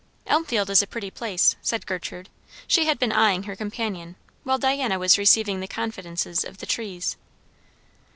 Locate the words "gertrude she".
1.85-2.85